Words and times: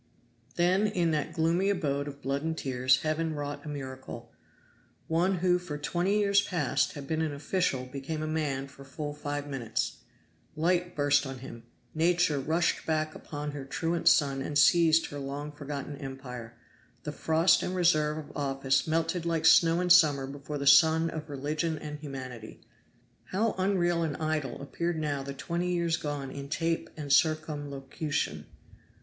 Then 0.55 0.87
in 0.87 1.11
that 1.11 1.31
gloomy 1.31 1.69
abode 1.69 2.07
of 2.07 2.23
blood 2.23 2.41
and 2.41 2.57
tears 2.57 3.01
Heaven 3.01 3.35
wrought 3.35 3.63
a 3.63 3.69
miracle. 3.69 4.31
One 5.07 5.35
who 5.35 5.59
for 5.59 5.77
twenty 5.77 6.17
years 6.17 6.41
past 6.41 6.93
had 6.93 7.05
been 7.07 7.21
an 7.21 7.31
official 7.35 7.85
became 7.85 8.23
a 8.23 8.27
man 8.27 8.67
for 8.67 8.83
full 8.83 9.13
five 9.13 9.45
minutes. 9.45 9.97
Light 10.55 10.95
burst 10.95 11.27
on 11.27 11.37
him 11.37 11.65
Nature 11.93 12.39
rushed 12.39 12.83
back 12.87 13.13
upon 13.13 13.51
her 13.51 13.63
truant 13.63 14.07
son 14.07 14.41
and 14.41 14.57
seized 14.57 15.05
her 15.11 15.19
long 15.19 15.51
forgotten 15.51 15.95
empire. 15.97 16.57
The 17.03 17.11
frost 17.11 17.61
and 17.61 17.75
reserve 17.75 18.17
of 18.17 18.35
office 18.35 18.87
melted 18.87 19.23
like 19.23 19.45
snow 19.45 19.81
in 19.81 19.91
summer 19.91 20.25
before 20.25 20.57
the 20.57 20.65
sun 20.65 21.11
of 21.11 21.29
religion 21.29 21.77
and 21.77 21.99
humanity. 21.99 22.61
How 23.25 23.53
unreal 23.59 24.01
and 24.01 24.17
idle 24.17 24.63
appeared 24.63 24.97
now 24.97 25.21
the 25.21 25.35
twenty 25.35 25.71
years 25.71 25.95
gone 25.97 26.31
in 26.31 26.49
tape 26.49 26.89
and 26.97 27.13
circumlocution! 27.13 28.47